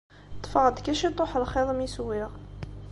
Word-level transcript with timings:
Ṭṭfeɣ-d 0.37 0.77
kan 0.85 0.97
ciṭuḥ 0.99 1.31
n 1.35 1.41
lxiḍ 1.43 1.69
mi 1.73 1.87
swiɣ. 1.95 2.31